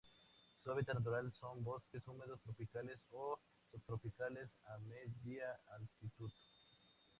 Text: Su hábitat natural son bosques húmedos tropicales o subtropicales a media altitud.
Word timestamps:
Su 0.63 0.71
hábitat 0.71 0.95
natural 0.95 1.31
son 1.31 1.63
bosques 1.63 2.01
húmedos 2.07 2.41
tropicales 2.41 2.97
o 3.11 3.39
subtropicales 3.71 4.49
a 4.65 4.79
media 4.79 5.59
altitud. 5.77 6.31